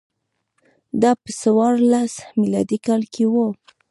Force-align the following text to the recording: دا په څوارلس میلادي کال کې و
دا 1.01 1.11
په 1.21 1.29
څوارلس 1.39 2.13
میلادي 2.39 2.77
کال 2.85 3.01
کې 3.13 3.23
و 3.27 3.35